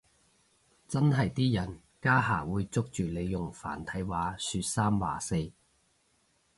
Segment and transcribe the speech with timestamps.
[0.87, 5.51] 真係啲人家下會捉住你用繁體話說三話四